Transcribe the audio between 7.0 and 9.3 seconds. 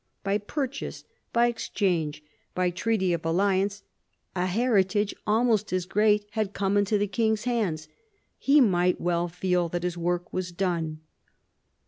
king's hands. He might well